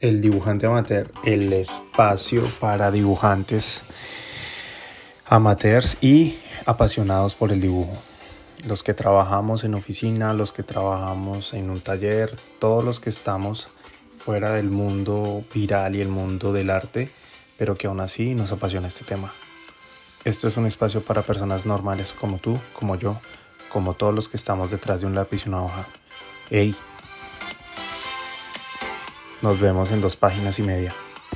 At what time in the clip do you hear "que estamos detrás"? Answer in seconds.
24.28-25.00